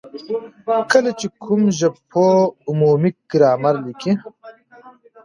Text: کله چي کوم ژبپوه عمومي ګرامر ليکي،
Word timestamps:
کله 0.91 1.11
چي 1.19 1.27
کوم 1.43 1.61
ژبپوه 1.79 2.33
عمومي 2.69 3.11
ګرامر 3.31 3.75
ليکي، 3.85 4.11